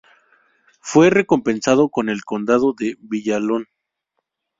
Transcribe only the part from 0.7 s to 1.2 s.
Fue